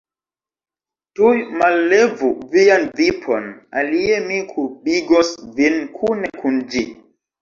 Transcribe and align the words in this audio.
Tuj 1.19 1.33
mallevu 1.61 2.31
vian 2.55 2.87
vipon, 3.01 3.45
alie 3.83 4.17
mi 4.31 4.41
kurbigos 4.55 5.31
vin 5.61 5.79
kune 5.99 6.33
kun 6.41 6.59
ĝi! 6.75 6.85